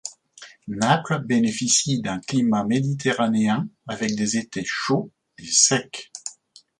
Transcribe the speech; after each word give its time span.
Naples 0.67 1.25
bénéficie 1.27 2.01
d'un 2.01 2.19
climat 2.21 2.63
méditerranéen 2.63 3.69
avec 3.87 4.15
des 4.15 4.35
étés 4.37 4.63
chauds 4.65 5.11
et 5.37 5.45
secs. 5.45 6.11